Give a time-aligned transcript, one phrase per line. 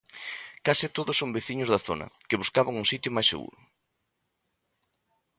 [0.65, 3.57] Case todos son veciños da zona que buscaban un sitio máis seguro.